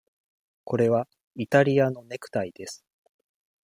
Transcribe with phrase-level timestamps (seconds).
[0.63, 2.83] これはイタリアのネクタイです。